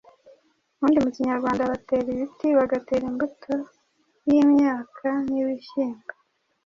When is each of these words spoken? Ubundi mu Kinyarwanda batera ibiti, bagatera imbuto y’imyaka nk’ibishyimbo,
Ubundi 0.75 0.97
mu 1.03 1.09
Kinyarwanda 1.15 1.69
batera 1.71 2.07
ibiti, 2.15 2.47
bagatera 2.57 3.03
imbuto 3.11 3.53
y’imyaka 4.27 5.07
nk’ibishyimbo, 5.27 6.13